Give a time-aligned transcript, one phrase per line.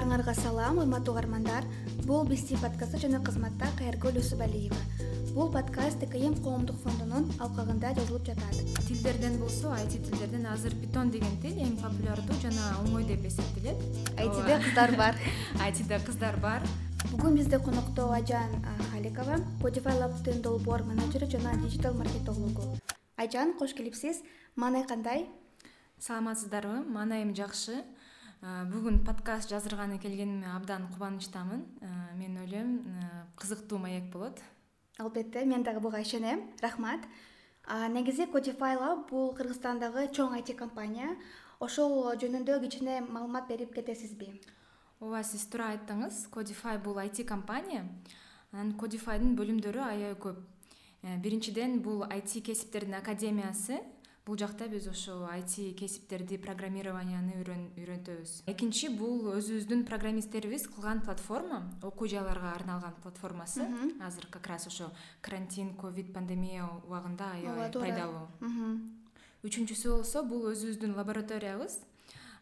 [0.00, 1.64] баарыңарга салам урматтуу угармандар.
[2.06, 4.78] Бул бисти подкасты жана кызматта кайыргүл юсупалиева
[5.34, 8.56] бул подкаст экм коомдук фондунун алкагында жазылып жатат.
[8.86, 13.76] Тилдерден болсо айти тилдерден азыр питон деген тил эң популярдуу жана оңой деп эсептелет.
[14.16, 15.20] Айтиде кыздар бар.
[15.66, 16.64] Айтиде кыздар бар.
[17.12, 18.56] Бүгүн бизде конокто айжан
[18.94, 22.72] халикова codify labстын долбоор менеджери жана диджитал маркетологу
[23.16, 24.22] айжан кош келипсиз.
[24.56, 25.28] Маанай кандай?
[25.98, 26.86] Саламатсыздарбы?
[26.88, 27.84] Маанайым жакшы
[28.40, 31.60] бүгүн подкаст жаздырганы келгениме абдан кубанычтамын.
[32.16, 32.70] Мен ойлойм
[33.36, 34.40] кызыктуу маек болот.
[34.98, 36.48] Албетте мен дагы буга ишенем.
[36.62, 37.00] Рахмат.
[37.68, 41.18] Негизи codify lab бул кыргызстандагы чоң айти компания.
[41.60, 44.32] Ошол жөнүндө кичине маалымат берип кетесизби?
[45.00, 46.30] Ооба сиз туура айттыңыз.
[46.32, 47.84] Codify бул айти компания.
[48.52, 50.40] Анан codifydын бөлүмдөрү аябай көп.
[51.02, 53.82] Э, биринчиден бул айти кесиптердин академиясы
[54.26, 62.08] бул жакта биз ошо айти кесиптерди программированияны үйрөтөбүз экинчи бул өзүбүздүн программисттерибиз кылган платформа окуу
[62.08, 63.66] жайларга арналган платформасы.
[64.00, 68.28] Азыр как раз ошо карантин ковид пандемия убагында аябай пайдалуу
[69.40, 71.78] үчүнчүсү болсо бул өзүбүздүн лабораториябыз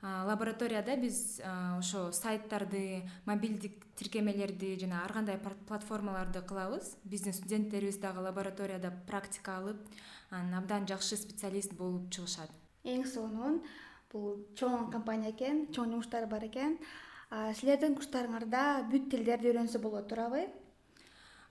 [0.03, 1.41] лабораторияда биз
[1.79, 6.97] ошо сайттарды мобилдик тиркемелерди жана ар кандай платформаларды кылабыз.
[7.05, 9.83] Биздин студенттерибиз дагы лабораторияда практика алып
[10.31, 12.51] анан абдан жакшы специалист болуп чыгышат.
[12.85, 13.63] Эң сонун
[14.13, 16.79] бул чоң компания экен чоң жумуштары бар экен.
[17.29, 20.47] Силердин курстарыңарда бүт тилдерди үйрөнсө болот туурабы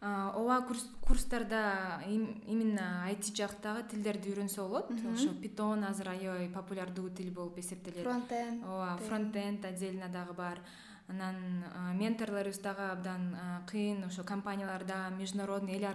[0.01, 0.65] ооба
[1.01, 4.91] курстарда именно айти жактагы тилдерди үйрөнсө болот.
[5.13, 8.03] Ошо питон азыр аябай популярдуу тил болуп эсептелет.
[8.03, 10.59] Фронтен ооба фронтенд отдельно дагы бар.
[11.07, 11.63] Анан
[11.97, 13.35] менторлорубуз дагы абдан
[13.71, 15.85] кыйын ошо компанияларда международный эл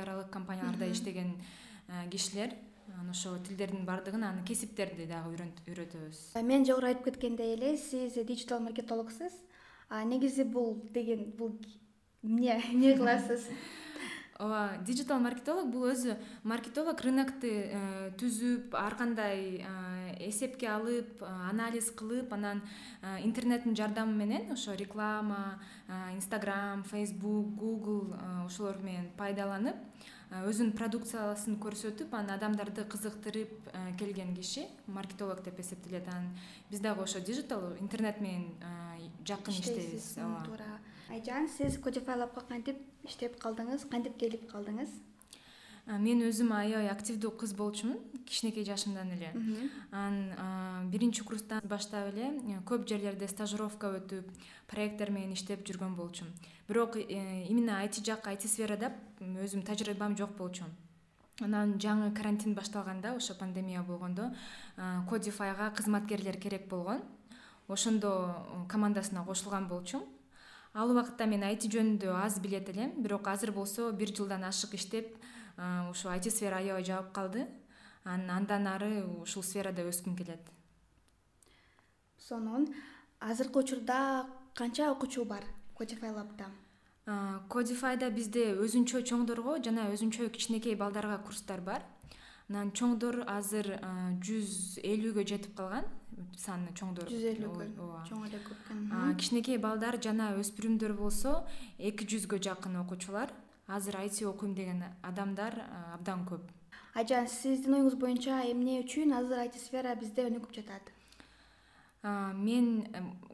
[0.00, 1.36] аралык компанияларда иштеген
[2.10, 2.54] кишилер
[2.88, 6.42] анан ошо тилдердин баардыгын анан кесиптерди дагы үйрөтөбүз.
[6.42, 9.32] Мен жогору айтып кеткендей эле сиз диджитал маркетологсуз.
[9.90, 11.60] Негизи бул деген бул
[12.22, 13.48] эмне эмне кыласыз?
[14.42, 21.92] Ооба диджитал маркетолог бул өзү маркетолог рынокты э, түзүп ар кандай э, эсепке алып анализ
[21.94, 22.62] кылып анан
[23.02, 25.60] э, интернеттин жардамы менен ошо реклама
[26.14, 29.76] инстаграм фейсбук гуgл ошолор менен пайдаланып
[30.32, 33.68] өзүнүн продукциясын көрсөтүп анан адамдарды кызыктырып
[34.00, 36.08] келген киши маркетолог деп эсептелет.
[36.08, 36.32] Анан
[36.70, 38.48] биз дагы ошо диджитал интернет менен
[39.28, 40.16] жакын иштейбиз.
[40.16, 40.44] Ооба.
[40.46, 40.80] туура
[41.12, 41.78] айжан сиз
[42.16, 44.88] labка кантип иштеп калдыңыз кантип келип калдыңыз?
[45.86, 49.32] Мен өзүм аябай активдүү кыз болчумун кичинекей жашымдан эле.
[49.90, 54.30] Анан биринчи курстан баштап эле э, көп жерлерде стажировка өтүп
[54.70, 56.32] проекттер менен иштеп жүргөн болчумун
[56.68, 60.64] бирок э, именно айти жак айти сферада өзүм тажрыйбам жок болчу
[61.40, 64.30] анан жаңы карантин башталганда ошо пандемия болгондо
[65.10, 67.02] codifyга кызматкерлер керек болгон.
[67.68, 70.06] Ошондо командасына кошулган болчумун
[70.74, 75.16] ал убакытта мен айти жөнүндө аз билет элем бирок азыр болсо бир жылдан ашык иштеп
[75.90, 77.46] ушу айти сфера аябай жагып калды.
[78.04, 80.40] Анан андан ары ушул сферада өскүм келет.
[82.18, 82.66] Сонун.
[83.20, 85.44] Азыркы учурда канча окуучу бар
[85.78, 86.12] codify
[87.48, 91.82] codifyда бизде өзүнчө чоңдорго жана өзүнчө кичинекей балдарга курстар бар
[92.50, 93.68] анан чоңдор азыр
[94.20, 95.84] жүз элүүгө жетип калган.
[96.36, 98.02] Саны чоңдор жүз элүүгө ооба.
[98.08, 101.44] чоң эле көп экен кичинекей балдар жана өспүрүмдөр болсо
[101.78, 103.32] эки жүзгө жакын окуучулар.
[103.66, 105.54] Азыр айти окуйм деген адамдар
[105.94, 106.42] абдан көп.
[106.94, 110.92] Айжан сиздин оюңуз боюнча эмне үчүн азыр айти сфера бизде өнүгүп жатат?
[112.02, 112.84] Мен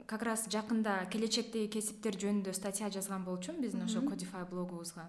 [0.07, 3.63] как раз жакында келечектеги кесиптер жөнүндө статья жазган болчумун.
[3.63, 5.09] Биздин ошо codify блогубузга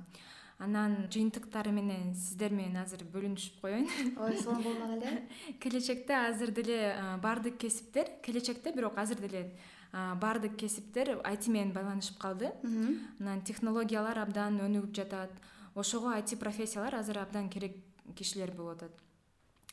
[0.60, 3.88] анан жыйынтыктары менен сиздер менен азыр бөлүнүшүп коеюн.
[4.20, 5.24] Ой сонун болмак эле.
[5.64, 9.46] Келечекте азыр деле баардык кесиптер келечекте бирок азыр деле
[9.92, 12.52] баардык кесиптер айти менен байланышып калды.
[13.20, 15.32] Анан технологиялар абдан өнүгүп жатат.
[15.76, 17.78] Ошого айти профессиялар азыр абдан керек
[18.16, 18.92] кишилер болуп атат.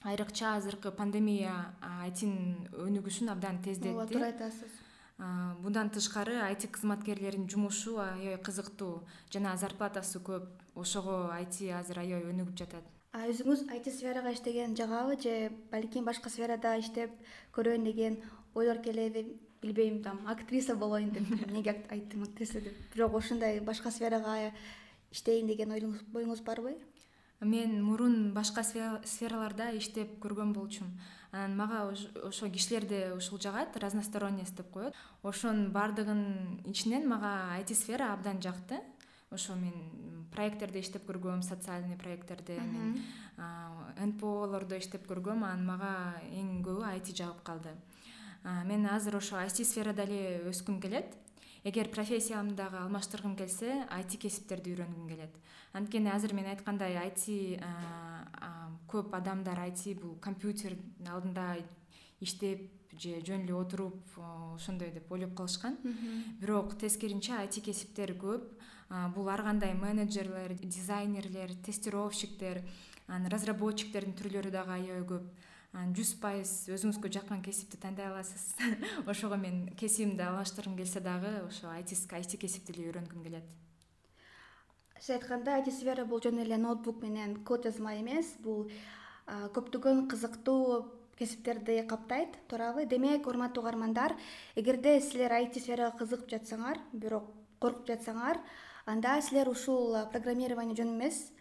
[0.05, 3.91] Айрыкча азыркы пандемия айтинин өнүгүшүн абдан тездетти.
[3.91, 4.71] Ооба туура айтасыз.
[5.19, 9.01] Мындан тышкары айти кызматкерлеринин жумушу аябай кызыктуу
[9.33, 10.45] жана зарплатасы көп
[10.77, 12.85] ошого айти азыр аябай өнүгүп жатат.
[13.17, 17.11] Өзүңүз айти сферага иштеген жагабы же балким башка сферада иштеп
[17.57, 18.19] көрөйүн деген
[18.55, 19.25] ойлор келеби
[19.63, 22.75] билбейм там актриса болоюн деп эмнеге айттым актриса деп.
[22.95, 24.53] Бирок ошондой башка сферага
[25.11, 26.77] иштейин деген оюңуз барбы
[27.41, 30.99] мен мурун башка сфераларда иштеп көргөн болчумун
[31.33, 31.83] анан мага
[32.25, 34.95] ошо кишилерди ушул жагат разносторонность деп коет.
[35.23, 38.81] Ошонун баардыгынын ичинен мага айти сфера абдан жакты
[39.31, 43.03] ошо мен проекттерде иштеп көргөм социальный проекттерде мен
[44.13, 45.93] нполордо иштеп көргөм анан мага
[46.31, 47.75] эң көбү айти жагып калды.
[48.45, 51.17] Мен азыр ошо айти сферада эле өскүм келет
[51.67, 55.35] эгер профессиямды дагы алмаштыргым келсе айти кесиптерди үйрөнгүм келет.
[55.75, 57.59] Анткени азыр мен айткандай айти
[58.87, 61.57] көп адамдар айти бул компьютердин алдында
[62.23, 63.99] иштеп же жөн эле отуруп
[64.55, 65.77] ошондой деп ойлоп калышкан.
[66.39, 68.47] Бирок тескерисинче айти кесиптер көп.
[69.17, 72.63] Бул ар кандай менеджерлер дизайнерлер тестировщиктер
[73.09, 75.25] анан разработчиктердин түрлөрү дагы аябай көп
[75.77, 78.55] жүз пайыз өзүңүзгө жаккан кесипти тандай аласыз.
[79.11, 82.39] Ошого мен кесибимди алмаштыргым келсе дагы ошо айти айти
[82.73, 83.45] эле үйрөнгүм келет.
[84.99, 88.37] Сиз айткандай айти сфера бул жөн эле ноутбук менен код жазма эмес.
[88.41, 88.71] Бул
[89.27, 90.87] көптөгөн кызыктуу
[91.19, 92.39] кесиптерди каптайт.
[92.49, 94.17] Туурабы демек урматтуу угармандар
[94.55, 97.29] эгерде силер айти сферага кызыгып жатсаңар бирок
[97.61, 98.41] коркуп жатсаңар
[98.87, 101.33] анда силер ушул программирование жөн эмес.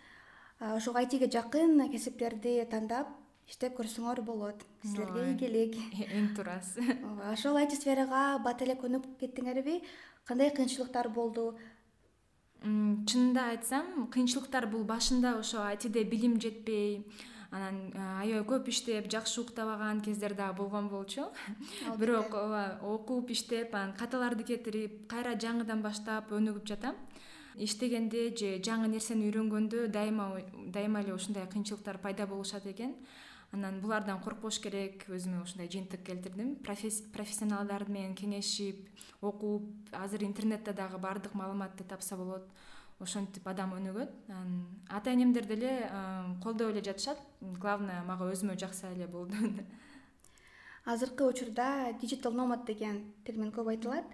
[0.60, 3.08] Ошого айтиге жакын кесиптерди тандап
[3.50, 5.78] иштеп көрсөңөр болот силерге ийгилик
[6.08, 9.80] эң туурасы ооба ошол айти сферага бат эле көнүп кеттиңерби
[10.26, 11.54] кандай кыйынчылыктар болду?
[12.66, 17.04] Чынында айтсам кыйынчылыктар бул башында ошо айтиде билим жетпей
[17.52, 17.78] анан
[18.20, 21.28] аябай көп иштеп жакшы уктабаган кездер дагы болгон болчу.
[22.00, 26.98] Бирок ооба окуп иштеп анан каталарды кетирип кайра жаңыдан баштап өнүгүп жатам.
[27.56, 30.42] Иштегенде же жаңы нерсени үйрөнгөндө дайыма
[30.74, 32.98] дайыма эле ушундай кыйынчылыктар пайда болушат экен
[33.56, 36.56] анан булардан коркпош керек өзүмө ушундай жыйынтык келтирдим.
[36.66, 38.90] Профессионалдар менен кеңешип
[39.24, 42.50] окуп азыр интернетте дагы баардык маалыматты тапса болот
[43.00, 45.72] ошентип адам өнүгөт анан ата энемдер деле
[46.44, 47.20] колдоп эле жатышат.
[47.42, 49.36] Главное мага өзүмө жакса эле болду.
[50.86, 54.06] Азыркы учурда диджитал номад деген термин көп айтылат.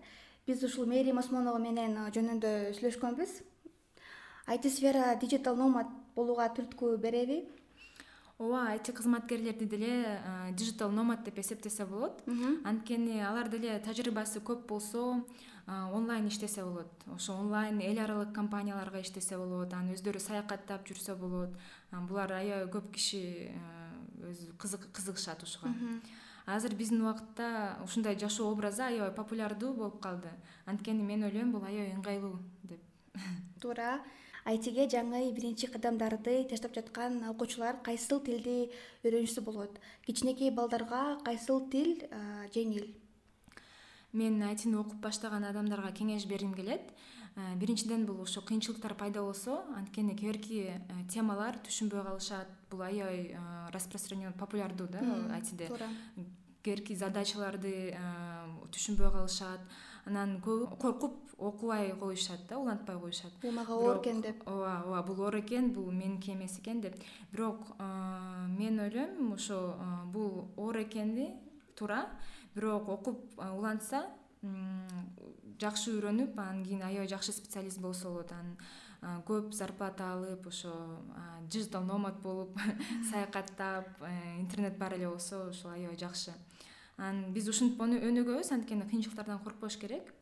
[0.46, 3.42] Биз ушул мээрим осмонова менен жөнүндө сүйлөшкөнбүз.
[4.46, 7.42] Айти сфера диджитал номад болууга түрткү береби
[8.42, 10.20] ооба айти кызматкерлерди деле
[10.58, 12.24] диджитал номад деп эсептесе болот.
[12.66, 15.24] Анткени алар деле тажрыйбасы көп болсо
[15.68, 16.90] онлайн иштесе болот.
[17.14, 21.54] Ошо онлайн эл аралык компанияларга иштесе болот анан өздөрү саякаттап жүрсө болот.
[21.92, 23.54] Булар аябай көп киши
[24.26, 25.70] өзү кызыгышат ушуга.
[26.46, 30.32] Азыр биздин убакытта ушундай жашоо образы аябай популярдуу болуп калды.
[30.66, 32.82] Анткени мен ойлойм бул аябай ыңгайлуу деп.
[33.62, 34.02] Туура
[34.46, 38.72] айтиге жаңы биринчи кадамдарды таштап жаткан окуучулар кайсыл тилди
[39.04, 39.80] үйрөнүшсө болот?
[40.06, 41.98] Кичинекей балдарга кайсыл тил
[42.56, 42.90] жеңил?
[44.14, 46.92] Мен айтини окуп баштаган адамдарга кеңеш бергим келет.
[47.56, 50.82] Биринчиден бул ошо кыйынчылыктар пайда болсо анткени кээ
[51.14, 52.50] темалар түшүнбөй калышат.
[52.70, 53.38] Бул аябай
[53.72, 55.00] распространен популярдуу да
[55.38, 55.88] айтиде туура.
[56.62, 57.96] Кээ задачаларды
[58.76, 59.64] түшүнбөй калышат
[60.06, 63.32] анан көбү коркуп окубай коюшат да улантпай коюшат.
[63.42, 64.44] Бул мага оор экен деп.
[64.48, 66.96] ооба ооба бул оор экен бул меники эмес экен деп.
[67.32, 69.76] Бирок мен ойлойм ошо
[70.06, 71.36] бул оор экени
[71.76, 72.08] туура
[72.56, 74.08] бирок окуп улантса
[75.62, 78.32] жакшы үйрөнүп анан кийин аябай жакшы специалист болсо болот.
[78.32, 78.58] Анан
[79.26, 80.74] көп зарплата алып ошо
[81.50, 82.58] диджитал номад болуп
[83.12, 86.34] саякаттап э, интернет бар эле болсо ушул аябай жакшы
[87.02, 90.14] анан биз ушинтип өнүгөбүз анткени кыйынчылыктардан коркпош керек.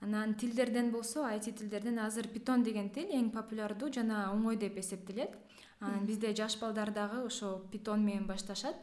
[0.00, 5.36] Анан тилдерден болсо айти тилдерден азыр питон деген тил эң популярдуу жана оңой деп эсептелет.
[5.80, 8.76] Анан бизде жаш балдар дагы ошо питон менен башташат.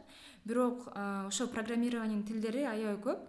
[0.44, 3.26] Бирок ошо программированиенин тилдери аябай көп.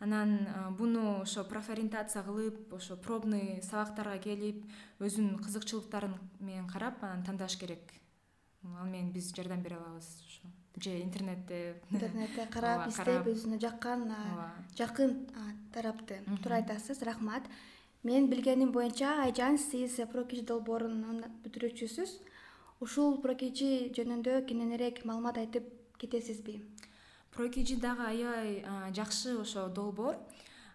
[0.00, 0.48] Анан
[0.78, 4.64] буну ошо профориентация кылып ошо пробный сабактарга келип
[4.98, 7.92] өзүнүн кызыкчылыктарын менен карап анан тандаш керек.
[8.64, 11.76] Ал менен биз жардам бере алабыз ошо же интернетте.
[11.90, 14.08] Интернетте карап издеп өзүнө жаккан
[14.78, 15.26] жакын
[15.72, 17.42] тарапты туура айтасыз рахмат.
[18.02, 22.16] Менин билгеним боюнча айжан сиз прокижи долбоорунун бүтүрүүчүсүз
[22.82, 25.68] ушул прокижи жөнүндө кененирээк маалымат айтып
[26.02, 26.58] кетесизби?
[27.30, 30.18] Прокижи дагы аябай жакшы ошо долбоор.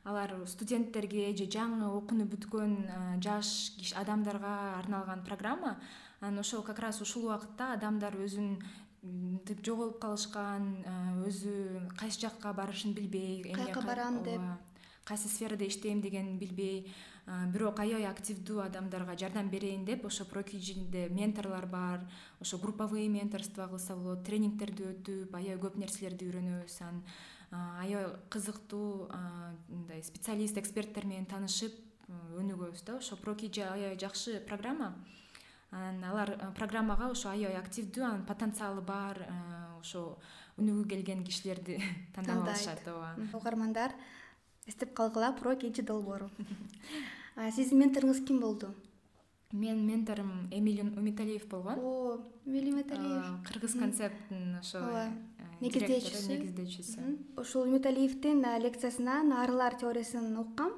[0.07, 5.81] Алар студенттерге же жаңы окууну бүткөн жаш адамдарга арналган программа.
[6.21, 8.55] Анан ошол как раз ушул убакытта адамдар өзүн
[9.07, 10.69] мынтип жоголуп калышкан
[11.27, 11.53] өзү
[11.99, 14.41] кайсы жакка барышын билбей каяка барам деп.
[15.03, 16.93] кайсы сферада иштейм дегенин билбей
[17.51, 22.05] бирок аябай активдүү адамдарга жардам берейин деп ошо прокижиде менторлор бар
[22.39, 27.03] ошо групповые менторство кылса болот тренингтерди өтүп аябай көп нерселерди үйрөнөбүз анан
[27.51, 29.09] аябай кызыктуу
[29.67, 31.73] мындай специалист эксперттер менен таанышып
[32.07, 32.97] өнүгөбүз да.
[32.97, 34.93] Ошо прокижи аябай жакшы программа
[35.71, 39.19] анан алар программага ошо аябай активдүү анан потенциалы бар
[39.79, 40.17] ошо
[40.57, 41.77] өнүгүү келген кишилерди
[42.15, 43.15] тандап алышат ооба.
[43.33, 43.93] Угармандар
[44.65, 46.29] эстеп калгыла про кенчи долбоору
[47.55, 48.73] сиздин менторуңуз ким болду?
[49.51, 51.79] Менин менторум эмиль үмүталиев болгон.
[51.79, 55.05] О эмиль үмүталиев кыргыз концепттин ошо ооба.
[55.07, 57.05] э, негиздөөчүсү негиздөөчүсү
[57.41, 60.73] ушул үмүталиевдин лекциясынан арылар теориясын уккам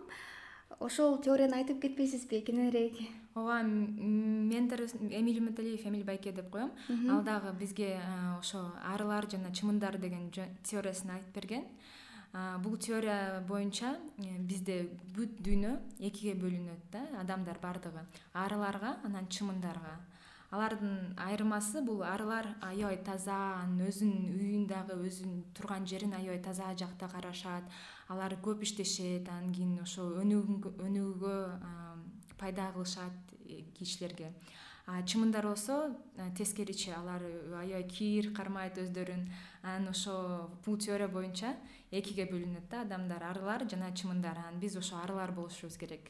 [0.79, 3.01] ошол теорияны айтып кетпейсизби кененирээк
[3.39, 4.81] ооба ментор
[5.21, 6.71] эмиль маталиев эмиль байке деп коем.
[7.09, 7.99] Ал дагы бизге
[8.39, 10.29] ошо арылар жана чымындар деген
[10.63, 11.65] теориясын айтып берген.
[12.61, 18.03] Бул теория боюнча э, бизде бүт дүйнө экиге бөлүнөт да адамдар баардыгы
[18.33, 19.95] арыларга анан чымындарга.
[20.51, 26.69] Алардын айырмасы бул арылар аябай таза анан өзүнүн үйүн дагы өзүнүн турган жерин аябай таза
[26.77, 27.63] жакта карашат.
[28.07, 31.35] Алар көп иштешет анан кийин ошо өнүгүүгө
[32.37, 33.13] пайда кылышат.
[33.28, 33.28] э,
[33.77, 34.33] кишилерге.
[34.91, 37.21] А чымындар болсо э, тескеричи алар
[37.61, 39.27] аябай кир кармайт өздөрүн
[39.61, 41.53] анан ошо бул теория боюнча
[41.91, 46.09] экиге бөлүнөт да адамдар арылар жана чымындар анан биз ошо арылар болушубуз керек.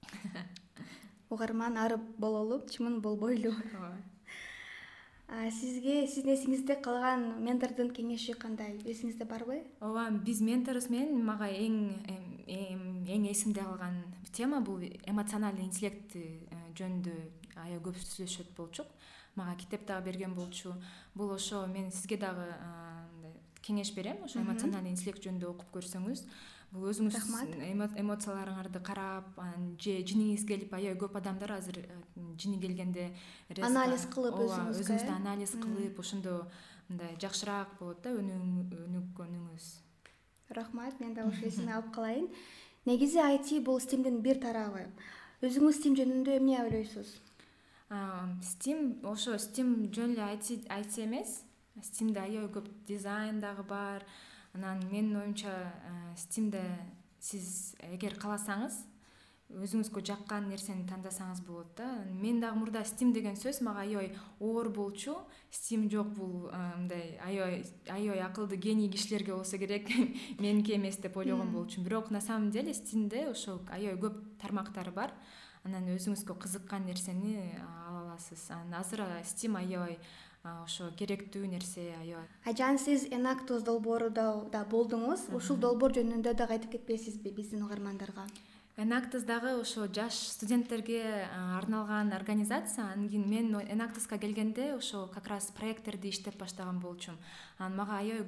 [1.30, 3.92] Угарман ары бололу чымын болбойлу ооба.
[5.52, 8.80] Сизге сиздин эсиңизде калган ментордун кеңеши кандай?
[8.82, 11.76] Эсиңизде барбы ооба биз менторубуз менен мага эң
[12.48, 14.02] эң эсимде калган
[14.32, 16.38] тема бул эмоциональный интеллект э,
[16.80, 17.14] жөнүндө
[17.56, 18.86] аябай көп сүйлөшөт болчук.
[19.36, 20.74] Мага китеп дагы берген болчу.
[21.14, 22.48] Бул ошо мен сизге дагы
[23.62, 24.24] кеңеш берем.
[24.24, 26.24] Ошо эмоциональный интеллект жөнүндө окуп көрсөңүз.
[26.70, 27.48] Бул өзүңүз рахмат.
[27.98, 31.80] эмоцияларыңарды карап анан же жиниңиз келип аябай көп адамдар азыр
[32.38, 33.10] жини келгенде
[33.58, 36.46] анализ кылып өзүңүздү анализ кылып ошондо
[36.88, 39.66] мындай жакшыраак болот да өнүгкөнүңүз
[40.54, 41.00] рахмат.
[41.00, 42.30] Мен дагы ошо эсиме алып калайын.
[42.86, 44.86] Негизи айти бул стимдин бир тарабы
[45.40, 47.14] өзүңүз стим жөнүндө эмне ойлойсуз?
[48.44, 51.40] Стим ошо стим жөн эле айти эмес
[51.82, 54.04] стимде аябай көп дизайн дагы бар.
[54.52, 56.62] Анан менин оюмча э, стимде
[57.20, 58.80] сиз эгер кааласаңыз
[59.58, 61.88] өзүңүзгө жаккан нерсени тандасаңыз болот да.
[62.06, 65.16] Мен дагы мурда стим деген сөз мага аябай оор болчу.
[65.50, 69.88] Стим жок бул э, мындай аябай аябай акылдуу гений кишилерге болсо керек.
[70.38, 75.14] Меники эмес деп ойлогон болчумун бирок на самом деле стимде ошо аябай көп тармактары бар.
[75.64, 77.52] Анан өзүңүзгө кызыккан нерсени
[77.88, 78.50] ала аласыз.
[78.50, 79.98] Анан азыр стим аябай
[80.44, 82.30] ошо керектүү нерсе аябай.
[82.46, 85.28] Айжан сиз энактус долбоорунда да болдуңуз.
[85.34, 88.24] Ушул долбоор жөнүндө дагы айтып кетпейсизби биздин угармандарга
[88.80, 95.50] энактус дагы ошо жаш студенттерге арналган организация анан кийин мен энактуска келгенде ошо как раз
[95.50, 97.18] проекттерди иштеп баштаган болчумун.
[97.58, 98.26] Анан мага аябай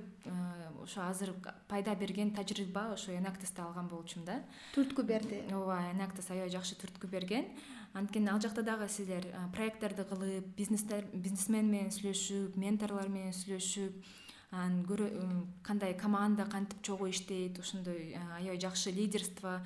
[0.82, 1.32] ошо азыр
[1.68, 4.42] пайда берген тажрыйба ошо энактуста алган болчумун да.
[4.74, 5.42] Түрткү берди.
[5.52, 7.46] Ооба энактус аябай жакшы түрткү берген.
[7.94, 14.04] Анткени ал жакта дагы силер проекттерди кылып бизнестер бизнесмен менен сүйлөшүп менторлор менен сүйлөшүп
[14.52, 19.62] анан кандай команда кантип чогуу иштейт ошондой аябай жакшы лидерство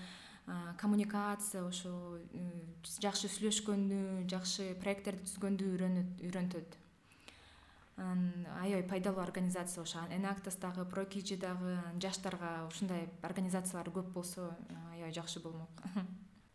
[0.78, 2.18] коммуникация ошо
[3.02, 6.76] жакшы сүйлөшкөндү жакшы проекттерди түзгөндү үйрөнтөт.
[7.96, 10.04] Анан аябай пайдалуу организация ошо.
[10.10, 14.52] Энактос дагы прокижи дагы жаштарга ушундай организациялар көп болсо
[14.92, 15.82] аябай жакшы болмок.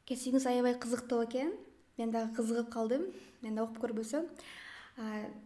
[0.06, 1.52] Кесибиңиз аябай кызыктуу экен.
[1.98, 3.10] Мен дагы кызыгып калдым.
[3.42, 4.30] Мен да окуп көрбөсөм.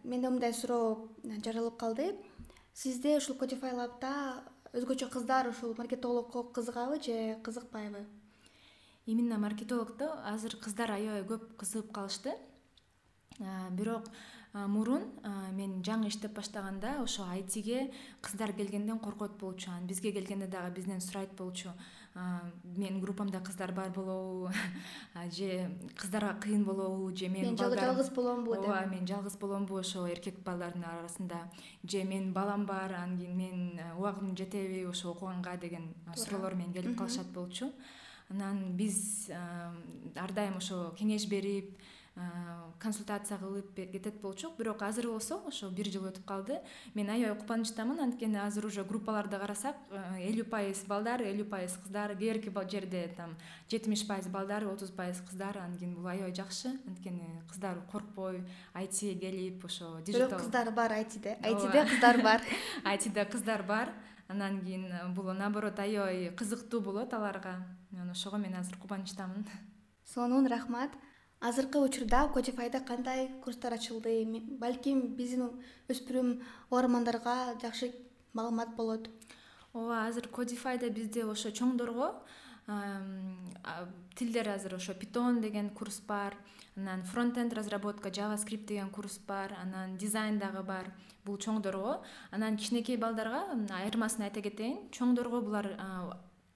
[0.04, 2.14] Менде мындай суроо жаралып калды.
[2.74, 4.44] Сизде ушул кодифай лабта
[4.76, 8.04] өзгөчө кыздар ушул маркетологко кызыгабы же кызыкпайбы
[9.06, 12.34] именно маркетологдо азыр кыздар аябай көп кызыгып калышты.
[13.70, 14.08] Бирок
[14.52, 15.02] мурун
[15.52, 19.70] мен жаңы иштеп баштаганда ошо айтиге кыздар келгенден коркот болчу.
[19.70, 21.70] Анан бизге келгенде дагы бизден сурайт болчу.
[22.64, 24.50] Менин группамда кыздар бар болобу
[25.30, 28.68] же кыздарга кыйын болобу же мен жалгыз боломбу деп.
[28.68, 31.50] Ооба мен жалгыз боломбу ошо эркек балдардын арасында.
[31.84, 36.96] Же менин балам бар анан кийин мен убагым жетеби ошо окуганга деген суроолор менен келип
[36.96, 37.70] калышат болчу
[38.30, 41.76] анан биз ар дайым ошо кеңеш берип
[42.80, 44.56] консультация кылып кетет болчук.
[44.56, 46.60] Бирок азыр болсо ошо бир жыл өтүп калды.
[46.94, 48.00] Мен аябай кубанычтамын.
[48.00, 49.76] Анткени азыр уже группаларды карасак
[50.16, 52.16] элүү пайыз балдар элүү пайыз кыздар.
[52.16, 53.36] Кээ бирки жерде там
[53.68, 55.58] жетимиш пайыз балдар отуз пайыз кыздар.
[55.58, 56.72] Анан кийин бул аябай жакшы.
[56.86, 58.42] Анткени кыздар коркпой
[58.72, 61.36] айтиге келип ошо бирок кыздар бар айтиде.
[61.42, 62.40] Айтиде кыздар бар.
[62.84, 63.92] Айтиде кыздар бар.
[64.28, 67.60] Анан кийин бул наоборот аябай кызыктуу болот аларга
[67.96, 69.46] анан ошого мен азыр кубанычтамын.
[70.04, 70.90] Сонун рахмат.
[71.40, 74.24] Азыркы учурда кодифайда кандай курстар ачылды?
[74.60, 75.50] Балким биздин
[75.88, 77.92] өспүрүм угармандарга жакшы
[78.32, 79.08] маалымат болот.
[79.72, 82.12] Ооба азыр кодифайда бизде ошо чоңдорго
[84.16, 86.34] тилдер азыр ошо питон деген курс бар
[86.76, 90.92] анан фронтенд разработка java скрипт деген курс бар анан дизайн дагы бар
[91.24, 94.90] бул чоңдорго анан кичинекей балдарга айырмасын айта кетейин.
[94.90, 95.76] Чоңдорго булар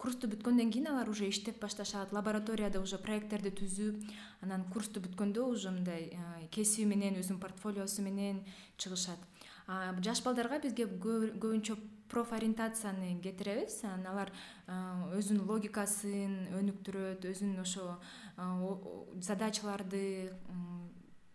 [0.00, 4.00] курсту бүткөндөн кийин алар уже иштеп башташат лабораторияда уже проекттерди түзүп
[4.46, 6.08] анан курсту бүткөндө уже мындай
[6.54, 8.40] кесиби менен өзүнүн портфолиосу менен
[8.80, 9.20] чыгышат.
[10.00, 11.76] Жаш балдарга бизге көбүнчө
[12.10, 13.82] профориентацияны кетиребиз.
[13.84, 14.32] Анан алар
[15.20, 18.00] өзүнүн логикасын өнүктүрөт өзүнүн ошо
[19.20, 20.32] задачаларды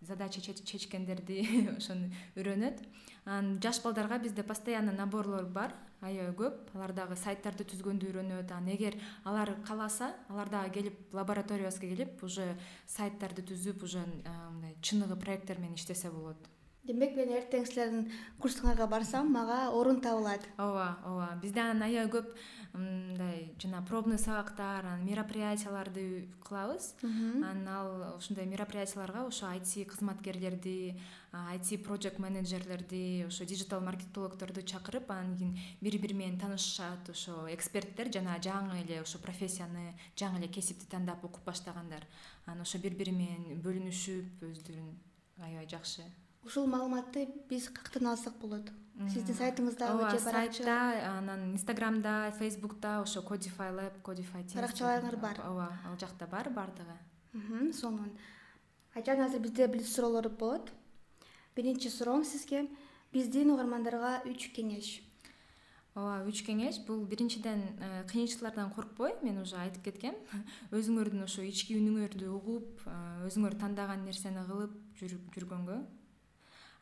[0.02, 1.46] задача чечкендерди
[1.78, 2.82] ошону үйрөнөт.
[3.26, 6.72] Анан жаш балдарга бизде постоянно наборлор бар аябай көп.
[6.76, 8.52] Алар дагы сайттарды түзгөндү үйрөнөт.
[8.52, 12.54] Анан эгер алар кааласа алар дагы келип лабораториябызга келип уже
[12.88, 16.55] сайттарды түзүп уже мындай чыныгы проекттер менен иштесе болот
[16.88, 18.10] демек мен эртең силердин
[18.42, 20.46] курсуңарга барсам мага орун табылат.
[20.58, 21.30] Ооба ооба.
[21.42, 22.32] Бизде анан аябай көп
[22.76, 26.94] мындай жана пробный сабактар анан мероприятияларды кылабыз.
[27.04, 31.00] Анан ал ушундай мероприятияларга ошо айти кызматкерлерди
[31.32, 38.12] айти project менеджерлерди ошо диджитал маркетологдорду чакырып анан кийин бири бири менен таанышышат ошо эксперттер
[38.12, 42.06] жана жаңы эле ошо профессияны жаңы эле кесипти тандап окуп баштагандар.
[42.46, 44.94] Анан ошо бири бири менен бөлүнүшүп өздөрүн
[45.42, 46.04] аябай жакшы
[46.46, 48.70] ушул маалыматты биз каяктан алсак болот.
[49.12, 50.76] Сиздин сайтыңыздабы же сайтта
[51.18, 55.42] анан инстаграмда фейсбукта ошо codify lab codify баракчаларыңар бар.
[55.44, 58.14] Ооба ал жакта бар баардыгы сонун.
[58.94, 60.72] Айжан азыр бизде блиц суроолор болот.
[61.56, 62.70] Биринчи суроом сизге.
[63.12, 65.02] Биздин угармандарга үч кеңеш.
[65.96, 66.80] Ооба үч кеңеш.
[66.88, 70.16] Бул биринчиден э, кыйынчылыктардан коркпой мен уже айтып кеткем.
[70.72, 74.80] Өзүңөрдүн ошо ички үнүңөрдү угуп э, өзүңөр тандаган нерсени кылып
[75.36, 75.84] жүргөнгө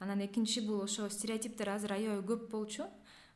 [0.04, 2.88] анан экинчи бул ошо стереотиптер азыр аябай көп болчу.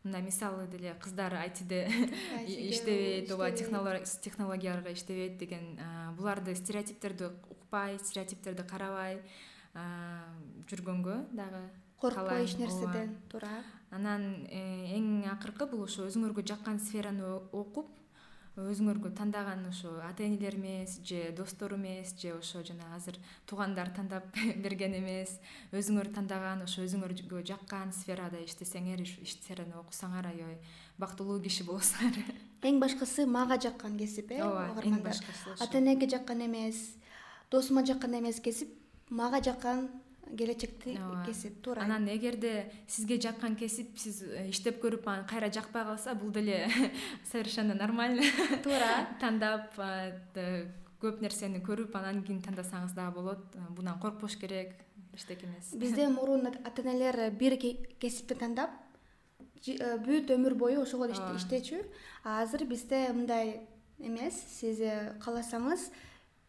[0.03, 1.87] Мындай мисалы деле кыздар айтиде
[2.47, 5.79] иштебейт ооба технологияларга иштебейт деген
[6.19, 9.21] буларды стереотиптерди укпай стереотиптерди карабай
[10.69, 11.65] жүргөнгө дагы
[11.99, 13.63] коркпой эч нерседен туура.
[13.89, 17.89] Анан э, эң акыркы бул ошо өзүңөргө жаккан сфераны окуп
[18.57, 24.25] өзүңөргө тандаган ошо ата энелер эмес же достор эмес же ошо жана азыр туугандар тандап
[24.63, 25.37] берген эмес
[25.71, 30.57] өзүңөр тандаган ошо өзүңөргө жаккан сферада иштесеңер сфераны окусаңар аябай
[30.97, 32.17] бактылуу киши болосуңар
[32.69, 36.97] эң башкысы мага жаккан кесип э ооба эң башкысы ата энеге жаккан эмес
[37.51, 38.73] досума жаккан эмес кесип
[39.09, 39.89] мага жаккан
[40.37, 45.83] келечекти кесип туура анан эгерде сизге жаккан кесип сиз э, иштеп көрүп анан кайра жакпай
[45.83, 46.67] калса бул деле
[47.31, 48.23] совершенно нормально.
[48.63, 49.07] Туура.
[49.21, 49.77] Тандап
[51.01, 53.57] көп нерсени көрүп анан кийин тандасаңыз дагы болот.
[53.69, 54.75] Бундан коркпош керек
[55.13, 55.73] эчтеке эмес.
[55.73, 58.71] Бизде мурун ата энелер бир кесипти тандап
[59.65, 61.83] э, бүт өмүр бою ошого иштечү.
[62.23, 63.61] Азыр бизде мындай
[63.99, 64.35] эмес.
[64.59, 65.91] Сиз э, кааласаңыз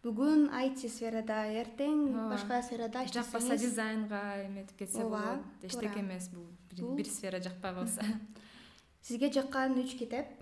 [0.09, 5.44] бүгүн айти сферада эртең башка сферада иштесеңиз жакпаса дизайнга эметип кетсе болот.
[5.62, 6.47] Эчтеке эмес бул.
[6.97, 8.05] Бир сфера жакпай калса.
[9.03, 10.33] Сизге жаккан үч китеп?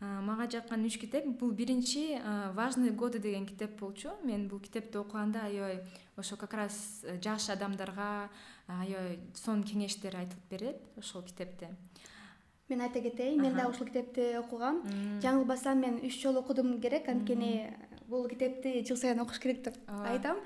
[0.00, 1.26] Мага жаккан үч китеп.
[1.40, 2.20] Бул биринчи
[2.54, 4.12] важные годы деген китеп болчу.
[4.22, 5.80] Мен бул китепти окуганда аябай
[6.16, 8.28] ошо как раз э, жаш адамдарга
[8.68, 11.70] аябай сонун кеңештер айтылып берет ошол китепте
[12.68, 14.80] мен айта кетейин мен дагы ушул китепти окугам.
[15.20, 17.08] Жаңылбасам мен үч жолу окудум керек.
[17.08, 17.74] Анткени
[18.08, 20.40] бул китепти жыл сайын окуш керек деп айтам.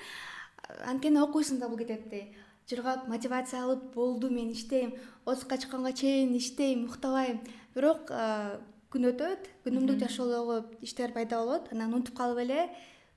[0.85, 2.35] Анткени окуйсуң да бул китепти.
[2.69, 4.95] Жыргап мотивация алып болду мен иштейм.
[5.25, 7.41] Отузга чыкканга чейин иштейм уктабайм.
[7.75, 8.11] Бирок
[8.93, 11.73] күн өтөт күнүмдүк жашоодогу иштер пайда болот.
[11.73, 12.69] Анан унутуп калып эле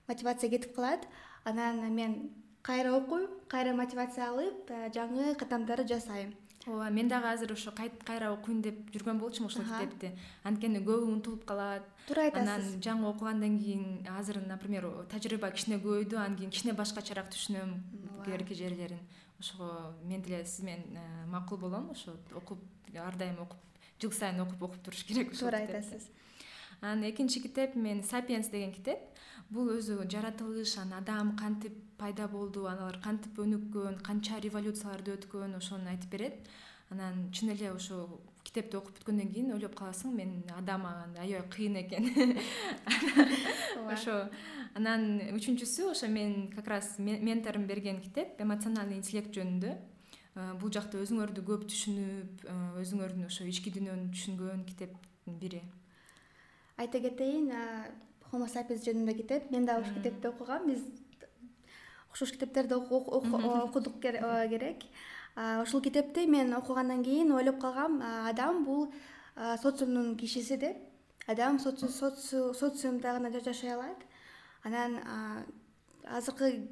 [0.07, 1.07] мотивация кетип калат.
[1.43, 6.35] Анан мен кайра окуйм кайра мотивация алып жаңы кадамдарды жасайм
[6.67, 10.11] ооба мен дагы азыр ошо кайра окуйн деп жүргөн болчумун ушул китепти.
[10.43, 11.87] Анткени көбү унутулуп калат.
[12.07, 12.49] Туура айтасыз.
[12.49, 17.73] Анан жаңы окугандан кийин азыр например тажрыйба кичине көбөйдү анан кийин кичине башкачараак түшүнөм
[18.25, 19.01] кээ бир жерлерин.
[19.39, 22.59] Ошого мен деле сиз менен э, макул болом ошо окуп
[22.95, 23.57] ар дайым окуп
[23.99, 26.09] жыл сайын окуп окуп туруш керек туура айтасыз
[26.81, 28.99] анан экинчи китеп мен сапиенс деген китеп.
[29.49, 35.89] Бул өзү жаратылыш анан адам кантип пайда болду аналар кантип өнүккөн канча революцияларды өткөн ошону
[35.89, 36.47] айтып берет.
[36.89, 38.07] Анан чын эле ошо
[38.43, 42.37] китепти окуп бүткөндөн кийин ойлоп каласың мен адам аябай кыйын экен.
[43.93, 44.29] Ошо.
[44.75, 49.77] Анан үчүнчүсү ошо мен как раз менторум берген китеп эмоциональный интеллект жөнүндө.
[50.31, 55.59] Э, бул жакта өзүңөрдү көп түшүнүп э, өзүңөрдүн ошо ички дүйнөнү түшүнгөн китептин бири
[56.81, 57.51] айта кетейин
[58.31, 60.67] хомо сапиенс жөнүндө китеп мен дагы ушул китепти окугам.
[60.67, 60.81] Биз
[62.09, 64.85] окшош китептерди окудук керек.
[65.63, 68.91] Ушул китепти мен окугандан кийин ойлоп калгам адам бул
[69.61, 70.77] социумдун кишиси деп.
[71.27, 73.97] Адам социумда гана жашай алат.
[74.63, 74.99] Анан
[76.03, 76.67] азыркы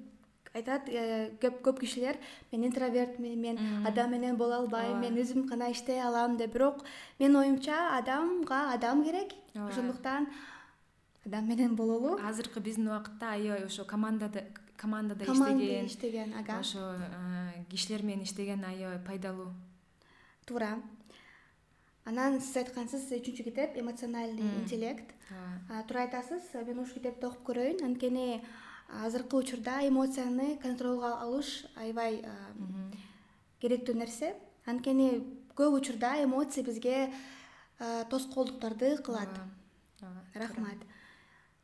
[0.53, 2.17] айтат э, көп кишилер
[2.51, 6.83] мен интровертмин мен адам менен боло албайм мен өзүм гана иштей алам деп бирок
[7.19, 9.33] менин оюмча адамга адам керек.
[9.55, 10.27] Ошондуктан
[11.25, 12.17] адам менен бололу.
[12.23, 14.43] Азыркы биздин убакытта аябай ошо командада
[14.77, 16.59] командада иштеген иштеген ага.
[16.59, 16.95] ошо
[17.69, 19.53] кишилер менен иштеген аябай пайдалуу.
[20.45, 20.79] Туура.
[22.05, 25.13] Анан сиз айткансыз үчүнчү китеп эмоциональный интеллект.
[25.87, 27.83] Туура айтасыз мен ушул китепти окуп көрөйүн.
[27.85, 28.41] Анткени
[28.89, 32.23] азыркы учурда эмоцияны контролго алыш аябай
[33.61, 34.33] керектүү нерсе.
[34.65, 35.23] Анткени
[35.55, 37.11] көп учурда эмоция бизге
[38.09, 39.29] тоскоолдуктарды кылат.
[40.33, 40.79] Рахмат.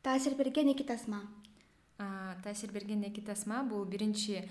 [0.03, 1.21] Таасир берген эки тасма.
[2.43, 4.47] Таасир берген эки тасма бул биринчи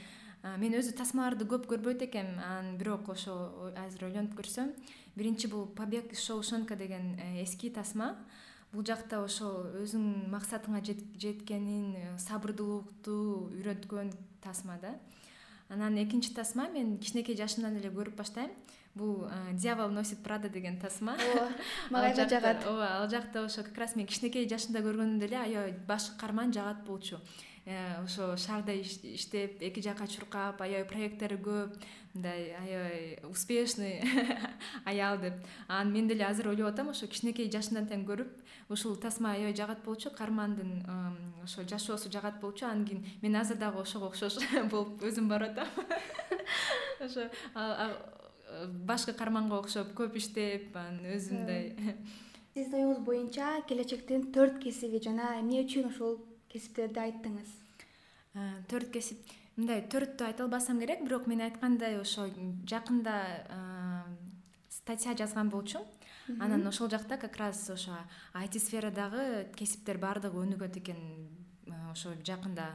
[0.60, 4.74] мен өзү тасмаларды көп көрбөйт экенмин анан бирок ошо азыр ойлонуп көрсөм.
[5.16, 8.16] Биринчи бул побег из шоушенка деген э, эски тасма
[8.74, 13.14] бул жакта ошол өзүңдүн максатыңа жеткенин э, сабырдуулукту
[13.54, 14.10] үйрөткөн
[14.42, 14.96] тасма да.
[15.68, 18.50] Анан экинчи тасма мен кичинекей жашымдан эле көрүп баштайм.
[18.94, 21.14] Бул э, дьявол носит прада деген тасма.
[21.14, 21.48] Ооба
[21.90, 22.66] мага аябай жагат.
[22.66, 26.84] ооба ал жакта ошо как раз мен кичинекей жашымда көргөндө эле аябай баш каарман жагат
[26.84, 27.20] болчу
[27.66, 31.78] ошо шаарда иштеп эки жака чуркап аябай проекттери көп
[32.12, 34.02] мындай аябай успешный
[34.84, 35.34] аял деп.
[35.66, 38.28] Анан мен деле азыр ойлоп атам ошо кичинекей жашымдан тең көрүп
[38.68, 40.84] ушул тасма аябай жагат болчу каармандын
[41.42, 42.66] ошо жашоосу жагат болчу.
[42.66, 44.36] Анан кийин мен азыр дагы ошого окшош
[44.70, 45.68] болуп өзүм барып атам.
[47.04, 47.28] Ошо
[48.84, 51.96] башкы каарманга окшоп көп иштеп анан өзүммындай
[52.54, 56.20] сиздин оюңуз боюнча келечектин төрт кесиби жана эмне үчүн ушул
[56.54, 57.50] кесиптерди айттыңыз?
[58.70, 62.30] Төрт кесип мындай төрттү айта албасам керек бирок мен айткандай ошо
[62.70, 63.18] жакында
[64.70, 67.98] статья жазган болчумун анан ошол жакта как раз ошо
[68.32, 71.00] айти сферадагы кесиптер баардыгы өнүгөт экен
[71.90, 72.68] ошо жакында.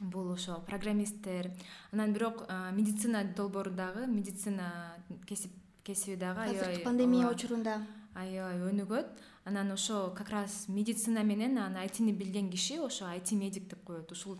[0.00, 1.50] Бул ошо программисттер.
[1.92, 5.50] Анан бирок медицина долбоору дагы медицина кесип
[5.84, 7.86] кесиби дагы аябай пандемия учурунда.
[8.14, 9.06] аябай өнүгөт
[9.44, 14.12] анан ошо как раз медицина менен анан айтини билген киши ошо айти медик деп коет.
[14.12, 14.38] Ушул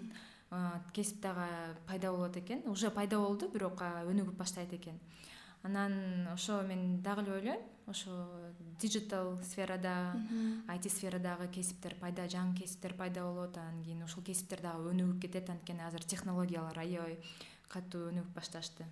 [0.93, 1.47] кесип дагы
[1.87, 2.63] пайда болот экен.
[2.67, 4.99] Уже пайда болду бирок өнүгүп баштайт экен.
[5.63, 8.27] Анан ошо мен дагы эле ойлойм ошо
[8.81, 10.17] диджитал сферада
[10.69, 13.57] айти сферадагы кесиптер пайда жаңы кесиптер пайда болот.
[13.57, 15.51] Анан кийин ушул кесиптер дагы өнүгүп кетет.
[15.51, 17.19] Анткени азыр технологиялар аябай
[17.69, 18.85] катуу өнүгүп башташты.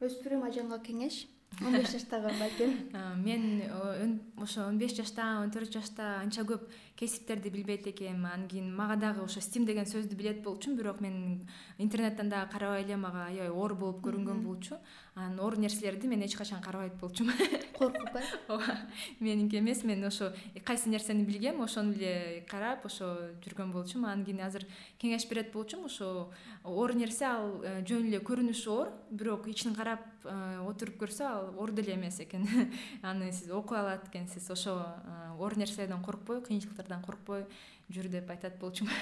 [0.00, 1.26] Өспүрүм ажанга кеңеш
[1.64, 2.90] он беш жаштагы балким
[3.24, 8.26] мен ошо он беш жашта он төрт жашта анча көп кесиптерди билбейт экенмин.
[8.26, 11.46] Анан кийин мага дагы ошо стим деген сөздү билет болчумун бирок мен
[11.78, 14.78] интернеттен дагы карабай эле мага аябай оор болуп көрүнгөн болчу.
[15.14, 17.34] Анан оор нерселерди мен эч качан карабайт болчумун.
[17.78, 18.78] Коркуп э ооба
[19.20, 19.84] меники эмес.
[19.84, 20.32] Мен ошо
[20.64, 24.64] кайсы нерсени билгем ошону эле карап ошо жүргөн болчумун анан кийин азыр
[24.98, 26.32] кеңеш берет болчумун ошо
[26.64, 28.92] оор нерсе ал э, жөн эле көрүнүшү оор.
[29.10, 32.46] Бирок ичин карап э, отуруп көрсө ал оор деле эмес экен.
[33.02, 34.48] Аны сиз окуй алат экенсиз.
[34.50, 37.46] Ошо э, оор нерселерден коркпой кыйынчылыктардан коркпой
[37.90, 38.92] жүр деп айтат болчумун.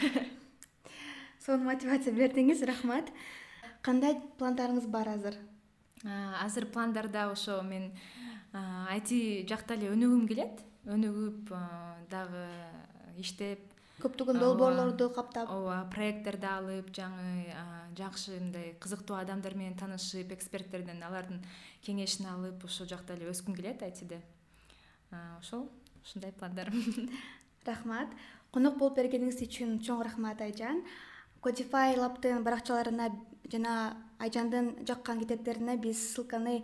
[1.44, 3.12] Сонун мотивация бердиңиз рахмат.
[3.82, 5.36] Кандай пландарыңыз бар азыр?
[6.04, 7.92] Азыр пландарда ошо мен
[8.52, 10.64] айти жакта эле өнүгүм келет.
[10.86, 11.52] Өнүгүп
[12.10, 12.48] дагы
[13.20, 15.50] иштеп көптөгөн долбоорлорду каптап.
[15.54, 17.54] Ооба проекттерди алып жаңы
[17.98, 21.44] жакшы мындай кызыктуу адамдар менен таанышып эксперттерден алардын
[21.86, 24.20] кеңешин алып ошол жакта эле өскүм келет айтиде
[25.38, 25.68] ошол
[26.02, 27.10] ушундай пландарым.
[27.66, 28.10] Рахмат.
[28.52, 30.82] Конок болуп бергениңиз үчүн чоң рахмат айжан.
[31.40, 33.08] Кодифай лабтын баракчаларына
[33.52, 36.62] жана айжандын жаккан китептерине биз ссылканы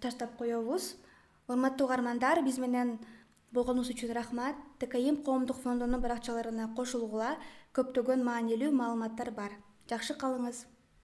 [0.00, 0.94] таштап коебуз
[1.48, 2.98] урматтуу угармандар биз менен
[3.54, 4.58] болгонуңуз үчүн рахмат.
[4.78, 7.36] Тким коомдук фондунун баракчаларына кошулгула
[7.76, 9.56] көптөгөн маанилүү маалыматтар бар.
[9.90, 10.66] Жакшы калыңыз